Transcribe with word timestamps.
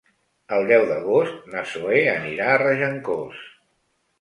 El 0.55 0.63
deu 0.69 0.85
d'agost 0.91 1.45
na 1.55 1.63
Zoè 1.73 2.01
anirà 2.17 2.49
a 2.55 2.59
Regencós. 2.65 3.45